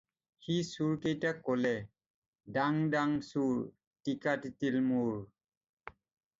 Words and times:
"সি 0.43 0.53
চোৰকেইটাক 0.69 1.43
ক'লে, 1.49 1.73
"দাং 2.57 2.81
দাং 2.97 3.15
চোৰ, 3.29 3.55
টিকা 4.09 4.37
তিতিল 4.49 4.83
মোৰ।" 4.91 5.17